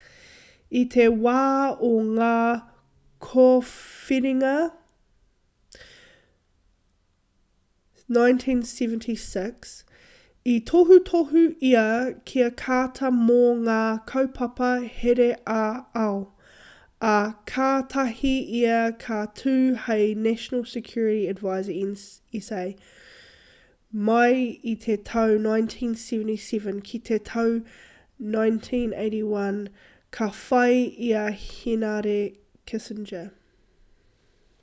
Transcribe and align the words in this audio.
i 0.79 0.81
te 0.91 1.05
wā 1.23 1.39
o 1.85 1.89
ngā 2.17 2.35
kōwhiringa 3.25 4.53
1976 8.17 9.73
i 10.51 10.55
tohutohu 10.71 11.41
ia 11.71 11.83
ki 12.31 12.45
a 12.45 12.53
carter 12.63 13.11
mō 13.17 13.41
ngā 13.67 13.81
kaupapa 14.13 14.69
here 15.01 15.27
ā-ao 15.57 16.15
ā 17.09 17.15
kātahi 17.53 18.33
ia 18.63 18.79
ka 19.05 19.19
tū 19.43 19.57
hei 19.89 20.07
national 20.31 20.65
security 20.77 21.27
advisor 21.35 21.77
nsa 21.91 22.63
mai 24.11 24.33
i 24.73 24.75
te 24.87 24.97
tau 25.11 25.37
1977 25.49 26.83
ki 26.91 27.03
te 27.11 27.19
tau 27.33 27.55
1981 28.41 29.63
ka 30.15 30.25
whai 30.37 30.71
i 31.07 31.13
a 31.21 31.27
henare 31.41 32.15
kissinger 32.71 33.27